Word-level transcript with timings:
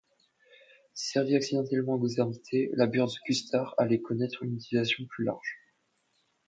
Servie 0.95 1.35
accidentellement 1.35 1.93
aux 2.01 2.19
invités, 2.19 2.71
la 2.73 2.87
Bird's 2.87 3.19
Custard 3.19 3.75
allait 3.77 4.01
connaître 4.01 4.41
une 4.41 4.55
utilisation 4.55 5.05
plus 5.07 5.25
large. 5.25 5.59